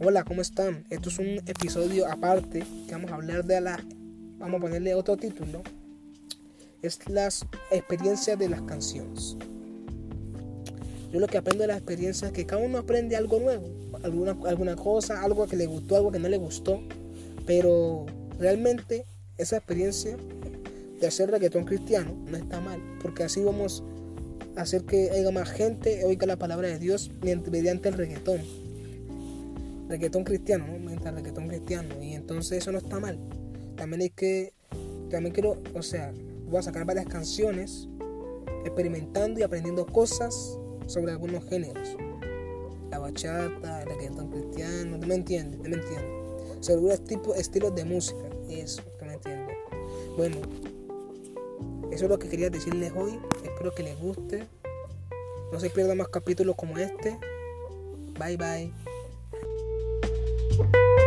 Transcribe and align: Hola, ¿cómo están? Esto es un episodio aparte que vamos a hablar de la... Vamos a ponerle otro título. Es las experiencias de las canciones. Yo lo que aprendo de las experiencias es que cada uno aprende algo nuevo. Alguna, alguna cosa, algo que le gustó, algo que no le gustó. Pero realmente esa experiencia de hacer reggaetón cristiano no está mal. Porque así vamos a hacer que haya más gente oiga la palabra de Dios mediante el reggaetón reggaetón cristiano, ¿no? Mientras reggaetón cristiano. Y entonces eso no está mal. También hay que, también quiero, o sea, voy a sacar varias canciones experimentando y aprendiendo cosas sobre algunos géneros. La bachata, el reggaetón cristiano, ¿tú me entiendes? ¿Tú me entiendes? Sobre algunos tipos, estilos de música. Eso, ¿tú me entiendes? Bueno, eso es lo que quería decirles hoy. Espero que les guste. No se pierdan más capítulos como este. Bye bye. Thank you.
Hola, 0.00 0.22
¿cómo 0.22 0.42
están? 0.42 0.84
Esto 0.90 1.08
es 1.08 1.18
un 1.18 1.26
episodio 1.44 2.06
aparte 2.06 2.62
que 2.86 2.92
vamos 2.92 3.10
a 3.10 3.16
hablar 3.16 3.44
de 3.44 3.60
la... 3.60 3.84
Vamos 4.38 4.58
a 4.58 4.60
ponerle 4.60 4.94
otro 4.94 5.16
título. 5.16 5.64
Es 6.82 7.00
las 7.08 7.44
experiencias 7.72 8.38
de 8.38 8.48
las 8.48 8.62
canciones. 8.62 9.36
Yo 11.12 11.18
lo 11.18 11.26
que 11.26 11.38
aprendo 11.38 11.62
de 11.62 11.68
las 11.68 11.78
experiencias 11.78 12.30
es 12.30 12.32
que 12.32 12.46
cada 12.46 12.64
uno 12.64 12.78
aprende 12.78 13.16
algo 13.16 13.40
nuevo. 13.40 13.66
Alguna, 14.04 14.36
alguna 14.46 14.76
cosa, 14.76 15.20
algo 15.24 15.48
que 15.48 15.56
le 15.56 15.66
gustó, 15.66 15.96
algo 15.96 16.12
que 16.12 16.20
no 16.20 16.28
le 16.28 16.38
gustó. 16.38 16.80
Pero 17.44 18.06
realmente 18.38 19.04
esa 19.36 19.56
experiencia 19.56 20.16
de 21.00 21.06
hacer 21.08 21.28
reggaetón 21.28 21.64
cristiano 21.64 22.14
no 22.30 22.36
está 22.36 22.60
mal. 22.60 22.80
Porque 23.02 23.24
así 23.24 23.42
vamos 23.42 23.82
a 24.54 24.60
hacer 24.60 24.84
que 24.84 25.10
haya 25.10 25.32
más 25.32 25.50
gente 25.50 26.04
oiga 26.04 26.24
la 26.24 26.36
palabra 26.36 26.68
de 26.68 26.78
Dios 26.78 27.10
mediante 27.20 27.88
el 27.88 27.94
reggaetón 27.94 28.67
reggaetón 29.88 30.24
cristiano, 30.24 30.66
¿no? 30.66 30.78
Mientras 30.78 31.14
reggaetón 31.14 31.48
cristiano. 31.48 32.02
Y 32.02 32.14
entonces 32.14 32.58
eso 32.58 32.72
no 32.72 32.78
está 32.78 33.00
mal. 33.00 33.18
También 33.76 34.02
hay 34.02 34.10
que, 34.10 34.52
también 35.10 35.32
quiero, 35.32 35.62
o 35.74 35.82
sea, 35.82 36.12
voy 36.46 36.58
a 36.58 36.62
sacar 36.62 36.84
varias 36.84 37.06
canciones 37.06 37.88
experimentando 38.64 39.40
y 39.40 39.42
aprendiendo 39.42 39.86
cosas 39.86 40.58
sobre 40.86 41.12
algunos 41.12 41.44
géneros. 41.48 41.96
La 42.90 42.98
bachata, 42.98 43.82
el 43.82 43.88
reggaetón 43.88 44.30
cristiano, 44.30 44.98
¿tú 44.98 45.06
me 45.06 45.14
entiendes? 45.14 45.60
¿Tú 45.62 45.68
me 45.68 45.76
entiendes? 45.76 46.04
Sobre 46.60 46.74
algunos 46.76 47.04
tipos, 47.04 47.36
estilos 47.36 47.74
de 47.74 47.84
música. 47.84 48.28
Eso, 48.48 48.82
¿tú 48.98 49.04
me 49.04 49.14
entiendes? 49.14 49.56
Bueno, 50.16 50.36
eso 51.92 52.04
es 52.04 52.10
lo 52.10 52.18
que 52.18 52.28
quería 52.28 52.50
decirles 52.50 52.92
hoy. 52.96 53.18
Espero 53.44 53.74
que 53.74 53.82
les 53.82 53.98
guste. 53.98 54.46
No 55.52 55.60
se 55.60 55.70
pierdan 55.70 55.98
más 55.98 56.08
capítulos 56.08 56.56
como 56.56 56.76
este. 56.78 57.18
Bye 58.18 58.36
bye. 58.36 58.87
Thank 60.58 60.74
you. 60.74 60.97